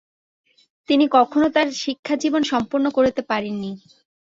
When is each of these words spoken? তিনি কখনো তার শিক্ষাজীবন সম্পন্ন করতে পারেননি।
তিনি 0.89 1.05
কখনো 1.17 1.47
তার 1.55 1.67
শিক্ষাজীবন 1.81 2.41
সম্পন্ন 2.51 2.85
করতে 2.97 3.21
পারেননি। 3.29 3.71